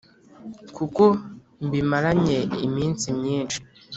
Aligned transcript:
kuko 0.75 1.03
mbimaranye 1.65 2.39
iminsi 2.67 3.05
myinshi." 3.19 3.57